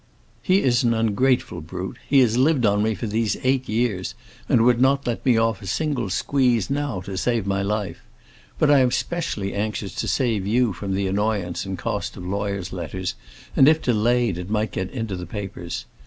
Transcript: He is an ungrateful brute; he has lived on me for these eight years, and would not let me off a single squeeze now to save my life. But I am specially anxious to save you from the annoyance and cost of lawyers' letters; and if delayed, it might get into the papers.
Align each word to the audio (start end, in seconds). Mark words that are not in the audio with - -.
He 0.41 0.63
is 0.63 0.83
an 0.83 0.95
ungrateful 0.95 1.61
brute; 1.61 1.97
he 2.09 2.21
has 2.21 2.35
lived 2.35 2.65
on 2.65 2.81
me 2.81 2.95
for 2.95 3.05
these 3.05 3.37
eight 3.43 3.69
years, 3.69 4.15
and 4.49 4.63
would 4.63 4.81
not 4.81 5.05
let 5.05 5.23
me 5.23 5.37
off 5.37 5.61
a 5.61 5.67
single 5.67 6.09
squeeze 6.09 6.71
now 6.71 7.01
to 7.01 7.15
save 7.15 7.45
my 7.45 7.61
life. 7.61 7.99
But 8.57 8.71
I 8.71 8.79
am 8.79 8.89
specially 8.89 9.53
anxious 9.53 9.93
to 9.93 10.07
save 10.07 10.47
you 10.47 10.73
from 10.73 10.95
the 10.95 11.05
annoyance 11.05 11.67
and 11.67 11.77
cost 11.77 12.17
of 12.17 12.25
lawyers' 12.25 12.73
letters; 12.73 13.13
and 13.55 13.67
if 13.69 13.79
delayed, 13.79 14.39
it 14.39 14.49
might 14.49 14.71
get 14.71 14.89
into 14.89 15.15
the 15.15 15.27
papers. 15.27 15.85